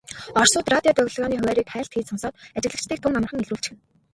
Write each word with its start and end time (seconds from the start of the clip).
Оросууд 0.39 0.71
радио 0.73 0.93
долгионы 0.99 1.35
хуваарийг 1.39 1.67
хайлт 1.71 1.91
хийж 1.93 2.07
сонсоод 2.09 2.33
ажиглагчдыг 2.57 2.97
тун 3.01 3.13
амархан 3.17 3.39
илрүүлчихнэ. 3.43 3.77